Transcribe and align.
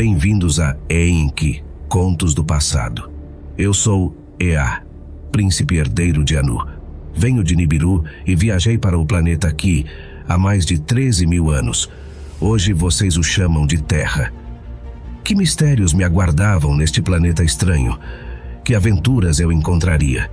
Bem-vindos 0.00 0.60
a 0.60 0.76
Enki, 0.88 1.60
Contos 1.88 2.32
do 2.32 2.44
Passado. 2.44 3.10
Eu 3.58 3.74
sou 3.74 4.16
Ea, 4.38 4.84
príncipe 5.32 5.74
herdeiro 5.74 6.22
de 6.22 6.36
Anu. 6.36 6.64
Venho 7.12 7.42
de 7.42 7.56
Nibiru 7.56 8.04
e 8.24 8.36
viajei 8.36 8.78
para 8.78 8.96
o 8.96 9.04
planeta 9.04 9.52
Ki 9.52 9.86
há 10.28 10.38
mais 10.38 10.64
de 10.64 10.78
13 10.78 11.26
mil 11.26 11.50
anos. 11.50 11.90
Hoje 12.40 12.72
vocês 12.72 13.16
o 13.16 13.24
chamam 13.24 13.66
de 13.66 13.82
Terra. 13.82 14.32
Que 15.24 15.34
mistérios 15.34 15.92
me 15.92 16.04
aguardavam 16.04 16.76
neste 16.76 17.02
planeta 17.02 17.42
estranho? 17.42 17.98
Que 18.64 18.76
aventuras 18.76 19.40
eu 19.40 19.50
encontraria? 19.50 20.30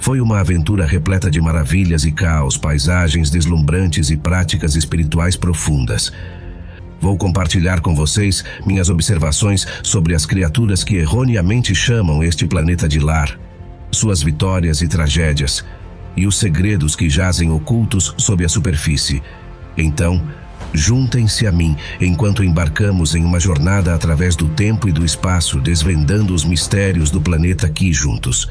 Foi 0.00 0.20
uma 0.20 0.40
aventura 0.40 0.84
repleta 0.84 1.30
de 1.30 1.40
maravilhas 1.40 2.04
e 2.04 2.10
caos, 2.10 2.56
paisagens 2.56 3.30
deslumbrantes 3.30 4.10
e 4.10 4.16
práticas 4.16 4.74
espirituais 4.74 5.36
profundas. 5.36 6.12
Vou 7.04 7.18
compartilhar 7.18 7.82
com 7.82 7.94
vocês 7.94 8.42
minhas 8.64 8.88
observações 8.88 9.66
sobre 9.82 10.14
as 10.14 10.24
criaturas 10.24 10.82
que 10.82 10.96
erroneamente 10.96 11.74
chamam 11.74 12.24
este 12.24 12.46
planeta 12.46 12.88
de 12.88 12.98
lar, 12.98 13.38
suas 13.90 14.22
vitórias 14.22 14.80
e 14.80 14.88
tragédias, 14.88 15.62
e 16.16 16.26
os 16.26 16.38
segredos 16.38 16.96
que 16.96 17.10
jazem 17.10 17.50
ocultos 17.50 18.14
sob 18.16 18.42
a 18.42 18.48
superfície. 18.48 19.22
Então, 19.76 20.26
juntem-se 20.72 21.46
a 21.46 21.52
mim 21.52 21.76
enquanto 22.00 22.42
embarcamos 22.42 23.14
em 23.14 23.22
uma 23.22 23.38
jornada 23.38 23.94
através 23.94 24.34
do 24.34 24.48
tempo 24.48 24.88
e 24.88 24.92
do 24.92 25.04
espaço, 25.04 25.60
desvendando 25.60 26.34
os 26.34 26.42
mistérios 26.42 27.10
do 27.10 27.20
planeta 27.20 27.66
aqui 27.66 27.92
juntos. 27.92 28.50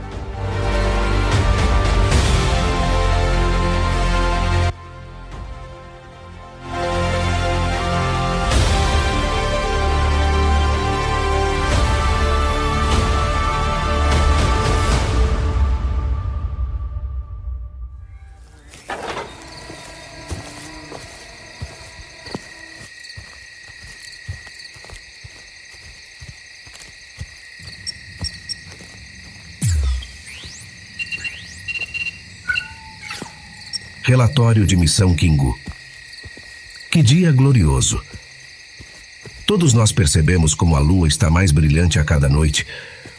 Relatório 34.03 34.65
de 34.65 34.75
Missão 34.75 35.13
Kingu. 35.13 35.57
Que 36.89 37.03
dia 37.03 37.31
glorioso! 37.31 38.01
Todos 39.45 39.73
nós 39.73 39.91
percebemos 39.91 40.55
como 40.55 40.75
a 40.75 40.79
lua 40.79 41.07
está 41.07 41.29
mais 41.29 41.51
brilhante 41.51 41.99
a 41.99 42.03
cada 42.03 42.27
noite, 42.27 42.65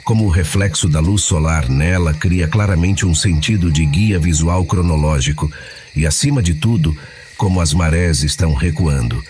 como 0.02 0.24
o 0.24 0.28
reflexo 0.28 0.88
da 0.88 0.98
luz 0.98 1.22
solar 1.22 1.68
nela 1.68 2.12
cria 2.12 2.48
claramente 2.48 3.06
um 3.06 3.14
sentido 3.14 3.70
de 3.70 3.86
guia 3.86 4.18
visual 4.18 4.64
cronológico 4.64 5.50
e, 5.94 6.04
acima 6.04 6.42
de 6.42 6.54
tudo, 6.54 6.96
como 7.36 7.60
as 7.60 7.72
marés 7.72 8.24
estão 8.24 8.52
recuando. 8.52 9.24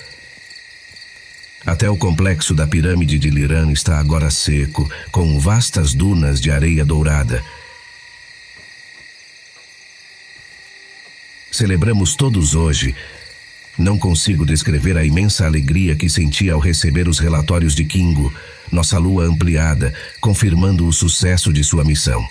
Até 1.67 1.89
o 1.91 1.99
complexo 1.99 2.55
da 2.55 2.67
pirâmide 2.67 3.19
de 3.19 3.29
Liran 3.29 3.71
está 3.71 3.99
agora 3.99 4.31
seco, 4.31 4.91
com 5.11 5.39
vastas 5.39 5.93
dunas 5.93 6.41
de 6.41 6.51
areia 6.51 6.85
dourada. 6.85 7.45
Celebramos 11.53 12.15
todos 12.15 12.55
hoje. 12.55 12.95
Não 13.77 13.99
consigo 13.99 14.47
descrever 14.47 14.97
a 14.97 15.05
imensa 15.05 15.45
alegria 15.45 15.95
que 15.95 16.09
senti 16.09 16.49
ao 16.49 16.59
receber 16.59 17.07
os 17.07 17.19
relatórios 17.19 17.75
de 17.75 17.85
Kingo, 17.85 18.33
nossa 18.71 18.99
lua 18.99 19.25
ampliada, 19.25 19.93
confirmando 20.19 20.87
o 20.87 20.93
sucesso 20.95 21.53
de 21.53 21.63
sua 21.63 21.85
missão. 21.85 22.27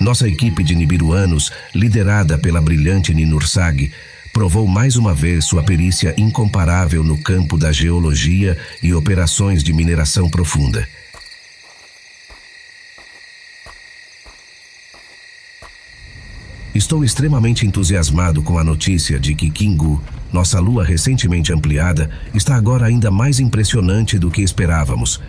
Nossa 0.00 0.28
equipe 0.28 0.64
de 0.64 0.74
nibiruanos, 0.74 1.52
liderada 1.72 2.36
pela 2.36 2.60
brilhante 2.60 3.14
Ninursag, 3.14 3.92
provou 4.32 4.66
mais 4.66 4.96
uma 4.96 5.14
vez 5.14 5.44
sua 5.44 5.62
perícia 5.62 6.12
incomparável 6.18 7.04
no 7.04 7.18
campo 7.18 7.56
da 7.56 7.70
geologia 7.70 8.58
e 8.82 8.92
operações 8.92 9.62
de 9.62 9.72
mineração 9.72 10.28
profunda. 10.28 10.88
Estou 16.72 17.04
extremamente 17.04 17.66
entusiasmado 17.66 18.42
com 18.42 18.56
a 18.56 18.62
notícia 18.62 19.18
de 19.18 19.34
que 19.34 19.50
Kingu, 19.50 20.00
nossa 20.32 20.60
lua 20.60 20.84
recentemente 20.84 21.52
ampliada, 21.52 22.08
está 22.32 22.54
agora 22.54 22.86
ainda 22.86 23.10
mais 23.10 23.40
impressionante 23.40 24.18
do 24.18 24.30
que 24.30 24.40
esperávamos. 24.40 25.20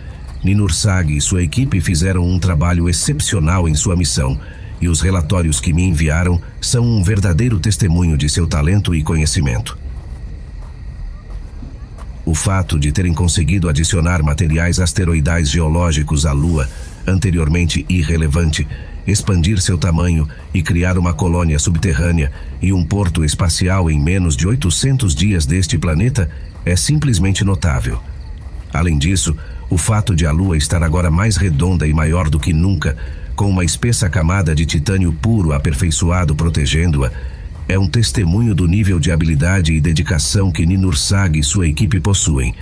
Ninursag 0.44 1.16
e 1.16 1.20
sua 1.20 1.42
equipe 1.42 1.80
fizeram 1.80 2.24
um 2.24 2.38
trabalho 2.38 2.88
excepcional 2.88 3.68
em 3.68 3.74
sua 3.74 3.96
missão, 3.96 4.38
e 4.80 4.88
os 4.88 5.00
relatórios 5.00 5.60
que 5.60 5.72
me 5.72 5.82
enviaram 5.82 6.40
são 6.60 6.84
um 6.84 7.02
verdadeiro 7.02 7.58
testemunho 7.58 8.16
de 8.16 8.28
seu 8.28 8.46
talento 8.46 8.94
e 8.94 9.02
conhecimento. 9.02 9.76
O 12.24 12.36
fato 12.36 12.78
de 12.78 12.92
terem 12.92 13.12
conseguido 13.12 13.68
adicionar 13.68 14.22
materiais 14.22 14.78
asteroidais 14.78 15.50
geológicos 15.50 16.24
à 16.24 16.32
Lua, 16.32 16.68
anteriormente 17.04 17.84
irrelevante, 17.88 18.66
expandir 19.06 19.60
seu 19.60 19.76
tamanho 19.76 20.28
e 20.54 20.62
criar 20.62 20.96
uma 20.96 21.12
colônia 21.12 21.58
subterrânea 21.58 22.30
e 22.60 22.72
um 22.72 22.84
porto 22.84 23.24
espacial 23.24 23.90
em 23.90 24.00
menos 24.00 24.36
de 24.36 24.46
800 24.46 25.14
dias 25.14 25.46
deste 25.46 25.76
planeta 25.78 26.30
é 26.64 26.76
simplesmente 26.76 27.44
notável. 27.44 28.00
Além 28.72 28.96
disso, 28.98 29.36
o 29.68 29.76
fato 29.76 30.14
de 30.14 30.26
a 30.26 30.30
Lua 30.30 30.56
estar 30.56 30.82
agora 30.82 31.10
mais 31.10 31.36
redonda 31.36 31.86
e 31.86 31.92
maior 31.92 32.28
do 32.28 32.38
que 32.38 32.52
nunca, 32.52 32.96
com 33.34 33.48
uma 33.48 33.64
espessa 33.64 34.08
camada 34.08 34.54
de 34.54 34.64
titânio 34.64 35.12
puro 35.12 35.52
aperfeiçoado 35.52 36.34
protegendo-a, 36.34 37.10
é 37.68 37.78
um 37.78 37.88
testemunho 37.88 38.54
do 38.54 38.66
nível 38.66 38.98
de 38.98 39.10
habilidade 39.10 39.72
e 39.72 39.80
dedicação 39.80 40.50
que 40.50 40.66
Ninursag 40.66 41.38
e 41.38 41.42
sua 41.42 41.66
equipe 41.66 42.00
possuem 42.00 42.54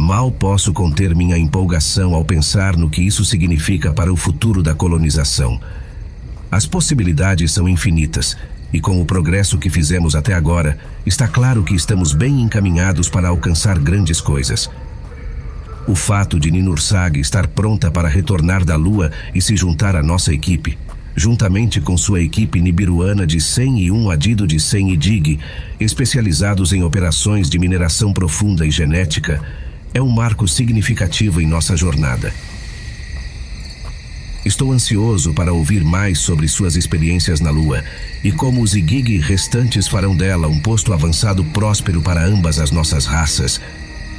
Mal 0.00 0.30
posso 0.30 0.72
conter 0.72 1.12
minha 1.12 1.36
empolgação 1.36 2.14
ao 2.14 2.24
pensar 2.24 2.76
no 2.76 2.88
que 2.88 3.02
isso 3.02 3.24
significa 3.24 3.92
para 3.92 4.12
o 4.12 4.16
futuro 4.16 4.62
da 4.62 4.72
colonização. 4.72 5.60
As 6.52 6.64
possibilidades 6.64 7.50
são 7.50 7.68
infinitas, 7.68 8.36
e 8.72 8.80
com 8.80 9.02
o 9.02 9.04
progresso 9.04 9.58
que 9.58 9.68
fizemos 9.68 10.14
até 10.14 10.34
agora, 10.34 10.78
está 11.04 11.26
claro 11.26 11.64
que 11.64 11.74
estamos 11.74 12.12
bem 12.12 12.40
encaminhados 12.42 13.08
para 13.08 13.26
alcançar 13.26 13.76
grandes 13.76 14.20
coisas. 14.20 14.70
O 15.84 15.96
fato 15.96 16.38
de 16.38 16.48
Ninursag 16.48 17.18
estar 17.18 17.48
pronta 17.48 17.90
para 17.90 18.06
retornar 18.06 18.64
da 18.64 18.76
Lua 18.76 19.10
e 19.34 19.42
se 19.42 19.56
juntar 19.56 19.96
à 19.96 20.02
nossa 20.02 20.32
equipe, 20.32 20.78
juntamente 21.16 21.80
com 21.80 21.96
sua 21.96 22.22
equipe 22.22 22.60
nibiruana 22.60 23.26
de 23.26 23.40
100 23.40 23.80
e 23.80 23.90
um 23.90 24.10
adido 24.10 24.46
de 24.46 24.60
100 24.60 24.92
e 24.92 24.96
Dig, 24.96 25.40
especializados 25.80 26.72
em 26.72 26.84
operações 26.84 27.50
de 27.50 27.58
mineração 27.58 28.12
profunda 28.12 28.64
e 28.64 28.70
genética, 28.70 29.42
é 29.92 30.02
um 30.02 30.08
marco 30.08 30.46
significativo 30.46 31.40
em 31.40 31.46
nossa 31.46 31.76
jornada. 31.76 32.32
Estou 34.44 34.72
ansioso 34.72 35.34
para 35.34 35.52
ouvir 35.52 35.84
mais 35.84 36.20
sobre 36.20 36.48
suas 36.48 36.76
experiências 36.76 37.40
na 37.40 37.50
Lua 37.50 37.84
e 38.22 38.30
como 38.30 38.62
os 38.62 38.74
Igig 38.74 39.18
restantes 39.18 39.88
farão 39.88 40.16
dela 40.16 40.48
um 40.48 40.58
posto 40.58 40.92
avançado 40.92 41.44
próspero 41.44 42.00
para 42.00 42.24
ambas 42.24 42.58
as 42.58 42.70
nossas 42.70 43.04
raças. 43.04 43.60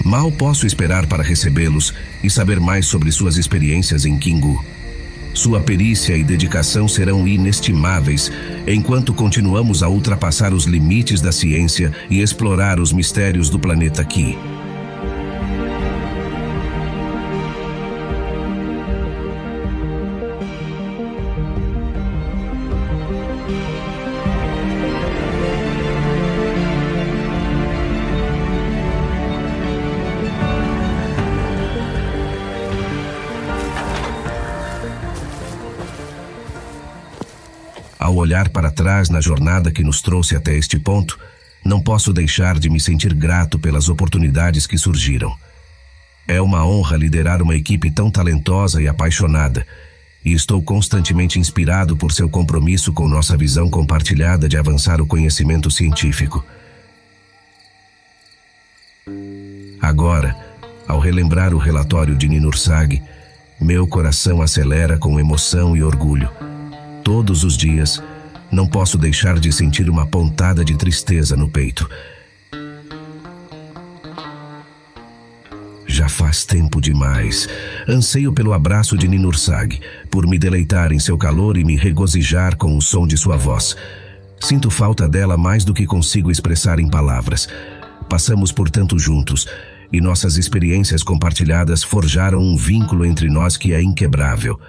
Mal 0.03 0.31
posso 0.31 0.65
esperar 0.65 1.07
para 1.07 1.23
recebê-los 1.23 1.93
e 2.23 2.29
saber 2.29 2.59
mais 2.59 2.85
sobre 2.85 3.11
suas 3.11 3.37
experiências 3.37 4.05
em 4.05 4.17
Kingu. 4.17 4.63
Sua 5.33 5.61
perícia 5.61 6.17
e 6.17 6.23
dedicação 6.23 6.87
serão 6.87 7.27
inestimáveis 7.27 8.31
enquanto 8.67 9.13
continuamos 9.13 9.81
a 9.83 9.89
ultrapassar 9.89 10.53
os 10.53 10.65
limites 10.65 11.21
da 11.21 11.31
ciência 11.31 11.93
e 12.09 12.19
explorar 12.19 12.79
os 12.79 12.91
mistérios 12.91 13.49
do 13.49 13.57
planeta 13.57 14.03
Ki. 14.03 14.37
Olhar 38.19 38.49
para 38.49 38.71
trás 38.71 39.09
na 39.09 39.21
jornada 39.21 39.71
que 39.71 39.83
nos 39.83 40.01
trouxe 40.01 40.35
até 40.35 40.55
este 40.55 40.77
ponto, 40.77 41.19
não 41.63 41.81
posso 41.81 42.13
deixar 42.13 42.59
de 42.59 42.69
me 42.69 42.79
sentir 42.79 43.13
grato 43.13 43.59
pelas 43.59 43.89
oportunidades 43.89 44.65
que 44.65 44.77
surgiram. 44.77 45.35
É 46.27 46.39
uma 46.39 46.65
honra 46.65 46.97
liderar 46.97 47.41
uma 47.41 47.55
equipe 47.55 47.89
tão 47.89 48.11
talentosa 48.11 48.81
e 48.81 48.87
apaixonada, 48.87 49.65
e 50.23 50.33
estou 50.33 50.61
constantemente 50.61 51.39
inspirado 51.39 51.95
por 51.95 52.11
seu 52.11 52.29
compromisso 52.29 52.93
com 52.93 53.07
nossa 53.07 53.37
visão 53.37 53.69
compartilhada 53.69 54.47
de 54.47 54.57
avançar 54.57 55.01
o 55.01 55.07
conhecimento 55.07 55.71
científico. 55.71 56.45
Agora, 59.81 60.35
ao 60.87 60.99
relembrar 60.99 61.53
o 61.53 61.57
relatório 61.57 62.15
de 62.15 62.27
Ninursag, 62.27 63.01
meu 63.59 63.87
coração 63.87 64.41
acelera 64.41 64.97
com 64.97 65.19
emoção 65.19 65.75
e 65.75 65.83
orgulho. 65.83 66.29
Todos 67.11 67.43
os 67.43 67.57
dias, 67.57 68.03
não 68.51 68.67
posso 68.67 68.95
deixar 68.95 69.39
de 69.39 69.51
sentir 69.51 69.89
uma 69.89 70.05
pontada 70.05 70.63
de 70.63 70.77
tristeza 70.77 71.35
no 71.35 71.49
peito. 71.49 71.89
Já 75.87 76.07
faz 76.07 76.45
tempo 76.45 76.79
demais. 76.79 77.49
Anseio 77.87 78.31
pelo 78.31 78.53
abraço 78.53 78.95
de 78.95 79.07
Ninursag, 79.07 79.81
por 80.11 80.27
me 80.27 80.37
deleitar 80.37 80.91
em 80.91 80.99
seu 80.99 81.17
calor 81.17 81.57
e 81.57 81.63
me 81.63 81.75
regozijar 81.75 82.55
com 82.55 82.77
o 82.77 82.81
som 82.81 83.07
de 83.07 83.17
sua 83.17 83.35
voz. 83.37 83.75
Sinto 84.39 84.69
falta 84.69 85.09
dela 85.09 85.35
mais 85.35 85.65
do 85.65 85.73
que 85.73 85.87
consigo 85.87 86.29
expressar 86.29 86.79
em 86.79 86.87
palavras. 86.87 87.49
Passamos 88.07 88.51
por 88.51 88.69
tanto 88.69 88.99
juntos, 88.99 89.47
e 89.91 89.99
nossas 89.99 90.37
experiências 90.37 91.01
compartilhadas 91.01 91.81
forjaram 91.81 92.39
um 92.39 92.55
vínculo 92.55 93.03
entre 93.03 93.29
nós 93.29 93.57
que 93.57 93.73
é 93.73 93.81
inquebrável. 93.81 94.59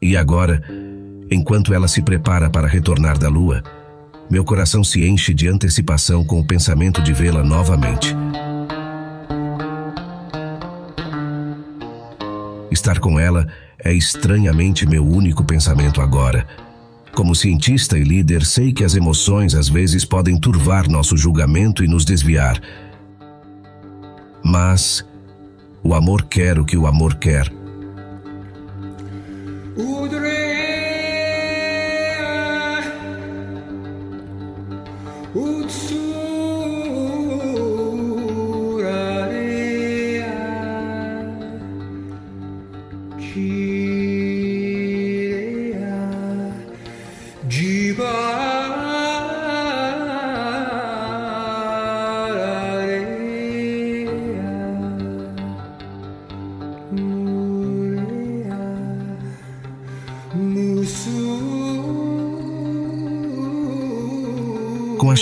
E 0.00 0.16
agora, 0.16 0.62
enquanto 1.32 1.72
ela 1.74 1.88
se 1.88 2.02
prepara 2.02 2.50
para 2.50 2.68
retornar 2.68 3.18
da 3.18 3.28
lua, 3.28 3.62
meu 4.30 4.44
coração 4.44 4.82
se 4.82 5.06
enche 5.06 5.34
de 5.34 5.48
antecipação 5.48 6.24
com 6.24 6.40
o 6.40 6.44
pensamento 6.44 7.02
de 7.02 7.12
vê-la 7.12 7.42
novamente. 7.42 8.14
Estar 12.70 12.98
com 12.98 13.18
ela 13.18 13.46
é 13.78 13.92
estranhamente 13.92 14.86
meu 14.86 15.06
único 15.06 15.44
pensamento 15.44 16.00
agora. 16.00 16.46
Como 17.14 17.34
cientista 17.34 17.98
e 17.98 18.02
líder, 18.02 18.44
sei 18.46 18.72
que 18.72 18.84
as 18.84 18.94
emoções 18.94 19.54
às 19.54 19.68
vezes 19.68 20.04
podem 20.04 20.38
turvar 20.38 20.88
nosso 20.88 21.16
julgamento 21.16 21.84
e 21.84 21.88
nos 21.88 22.04
desviar 22.04 22.60
mas 24.42 25.06
o 25.82 25.94
amor 25.94 26.24
quer 26.24 26.58
o 26.58 26.64
que 26.64 26.76
o 26.76 26.86
amor 26.86 27.14
quer. 27.14 27.50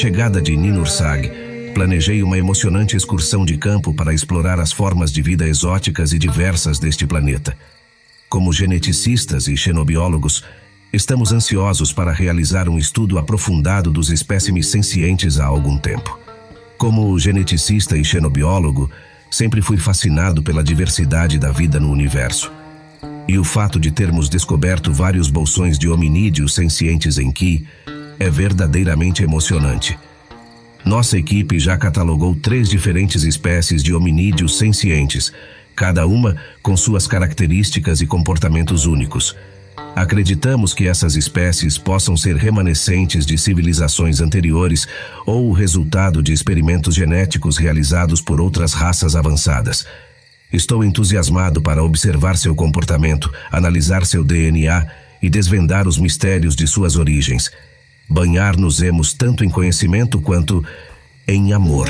Chegada 0.01 0.41
de 0.41 0.57
Ninursag, 0.57 1.31
planejei 1.75 2.23
uma 2.23 2.39
emocionante 2.39 2.97
excursão 2.97 3.45
de 3.45 3.59
campo 3.59 3.93
para 3.93 4.15
explorar 4.15 4.59
as 4.59 4.73
formas 4.73 5.13
de 5.13 5.21
vida 5.21 5.47
exóticas 5.47 6.15
e 6.15 6.19
diversas 6.19 6.79
deste 6.79 7.07
planeta. 7.07 7.55
Como 8.27 8.51
geneticistas 8.51 9.47
e 9.47 9.59
xenobiólogos, 9.59 10.43
estamos 10.91 11.35
ansiosos 11.35 11.93
para 11.93 12.13
realizar 12.13 12.67
um 12.67 12.79
estudo 12.79 13.19
aprofundado 13.19 13.91
dos 13.91 14.09
espécimes 14.09 14.69
sencientes 14.69 15.39
há 15.39 15.45
algum 15.45 15.77
tempo. 15.77 16.19
Como 16.79 17.19
geneticista 17.19 17.95
e 17.95 18.03
xenobiólogo, 18.03 18.91
sempre 19.31 19.61
fui 19.61 19.77
fascinado 19.77 20.43
pela 20.43 20.65
diversidade 20.65 21.39
da 21.39 21.53
vida 21.53 21.79
no 21.79 21.91
universo. 21.91 22.51
E 23.29 23.39
o 23.39 23.45
fato 23.45 23.79
de 23.79 23.91
termos 23.91 24.31
descoberto 24.31 24.95
vários 24.95 25.29
bolsões 25.29 25.79
de 25.79 25.91
hominídeos 25.91 26.55
sencientes 26.55 27.19
em 27.19 27.31
Ki 27.31 27.67
é 28.21 28.29
verdadeiramente 28.29 29.23
emocionante. 29.23 29.99
Nossa 30.85 31.17
equipe 31.17 31.59
já 31.59 31.77
catalogou 31.77 32.37
três 32.37 32.69
diferentes 32.69 33.25
espécies 33.25 33.83
de 33.83 33.95
hominídeos 33.95 34.59
sencientes, 34.59 35.33
cada 35.75 36.07
uma 36.07 36.37
com 36.63 36.77
suas 36.77 37.07
características 37.07 38.03
e 38.03 38.07
comportamentos 38.07 38.85
únicos. 38.85 39.35
Acreditamos 39.97 40.75
que 40.75 40.87
essas 40.87 41.17
espécies 41.17 41.79
possam 41.79 42.15
ser 42.15 42.37
remanescentes 42.37 43.25
de 43.25 43.39
civilizações 43.39 44.21
anteriores 44.21 44.87
ou 45.25 45.49
o 45.49 45.53
resultado 45.53 46.23
de 46.23 46.33
experimentos 46.33 46.95
genéticos 46.95 47.57
realizados 47.57 48.21
por 48.21 48.39
outras 48.39 48.75
raças 48.75 49.17
avançadas. 49.17 49.87
Estou 50.53 50.85
entusiasmado 50.85 51.63
para 51.63 51.83
observar 51.83 52.37
seu 52.37 52.55
comportamento, 52.55 53.33
analisar 53.51 54.05
seu 54.05 54.23
DNA 54.23 54.87
e 55.23 55.31
desvendar 55.31 55.89
os 55.89 55.97
mistérios 55.97 56.55
de 56.55 56.67
suas 56.67 56.97
origens 56.97 57.51
banhar-nos-emos 58.11 59.15
tanto 59.15 59.45
em 59.45 59.49
conhecimento 59.49 60.21
quanto 60.21 60.65
em 61.29 61.53
amor. 61.53 61.89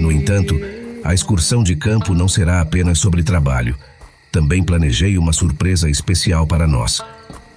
No 0.00 0.10
entanto, 0.10 0.58
a 1.04 1.14
excursão 1.14 1.62
de 1.62 1.76
campo 1.76 2.14
não 2.14 2.26
será 2.26 2.60
apenas 2.60 2.98
sobre 2.98 3.22
trabalho. 3.22 3.76
Também 4.32 4.64
planejei 4.64 5.16
uma 5.16 5.32
surpresa 5.32 5.88
especial 5.88 6.48
para 6.48 6.66
nós. 6.66 7.00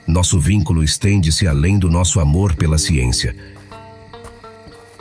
Nosso 0.06 0.39
vínculo 0.39 0.84
estende-se 0.84 1.48
além 1.48 1.80
do 1.80 1.89
nosso 1.89 2.20
amor 2.20 2.56
pela 2.56 2.77
ciência 2.77 3.36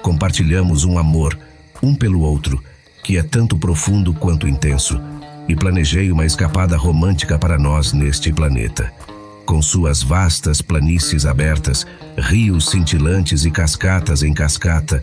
Compartilhamos 0.07 0.85
um 0.85 1.01
amor, 1.01 1.37
um 1.83 1.93
pelo 1.93 2.21
outro, 2.21 2.63
que 3.03 3.19
é 3.19 3.25
tanto 3.25 3.59
profundo 3.59 4.15
quanto 4.15 4.47
intenso, 4.47 5.01
e 5.49 5.57
planejei 5.57 6.13
uma 6.13 6.25
escapada 6.25 6.77
romântica 6.77 7.37
para 7.37 7.59
nós 7.59 7.93
neste 7.93 8.33
planeta. 8.33 8.93
Com 9.45 9.61
suas 9.61 10.05
vastas 10.05 10.63
planícies 10.63 11.27
abertas, 11.27 11.85
rios 12.17 12.71
cintilantes 12.71 13.45
e 13.45 13.51
cascatas 13.51 14.23
em 14.23 14.33
cascata, 14.33 15.03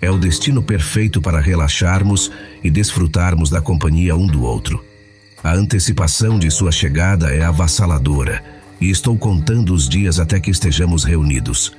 é 0.00 0.08
o 0.08 0.16
destino 0.16 0.62
perfeito 0.62 1.20
para 1.20 1.40
relaxarmos 1.40 2.30
e 2.62 2.70
desfrutarmos 2.70 3.50
da 3.50 3.60
companhia 3.60 4.14
um 4.14 4.28
do 4.28 4.44
outro. 4.44 4.84
A 5.42 5.52
antecipação 5.52 6.38
de 6.38 6.48
sua 6.48 6.70
chegada 6.70 7.34
é 7.34 7.42
avassaladora, 7.42 8.40
e 8.80 8.88
estou 8.88 9.18
contando 9.18 9.74
os 9.74 9.88
dias 9.88 10.20
até 10.20 10.38
que 10.38 10.52
estejamos 10.52 11.02
reunidos. 11.02 11.76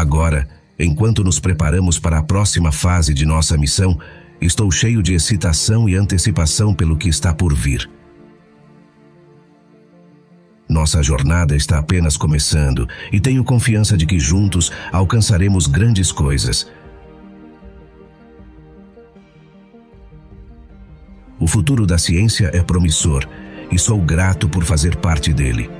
Agora, 0.00 0.48
enquanto 0.78 1.22
nos 1.22 1.38
preparamos 1.38 1.98
para 1.98 2.16
a 2.16 2.22
próxima 2.22 2.72
fase 2.72 3.12
de 3.12 3.26
nossa 3.26 3.54
missão, 3.58 4.00
estou 4.40 4.70
cheio 4.70 5.02
de 5.02 5.12
excitação 5.12 5.86
e 5.86 5.94
antecipação 5.94 6.72
pelo 6.72 6.96
que 6.96 7.06
está 7.06 7.34
por 7.34 7.54
vir. 7.54 7.86
Nossa 10.66 11.02
jornada 11.02 11.54
está 11.54 11.78
apenas 11.78 12.16
começando 12.16 12.88
e 13.12 13.20
tenho 13.20 13.44
confiança 13.44 13.94
de 13.94 14.06
que 14.06 14.18
juntos 14.18 14.72
alcançaremos 14.90 15.66
grandes 15.66 16.10
coisas. 16.10 16.66
O 21.38 21.46
futuro 21.46 21.86
da 21.86 21.98
ciência 21.98 22.50
é 22.54 22.62
promissor 22.62 23.28
e 23.70 23.78
sou 23.78 24.00
grato 24.00 24.48
por 24.48 24.64
fazer 24.64 24.96
parte 24.96 25.30
dele. 25.30 25.79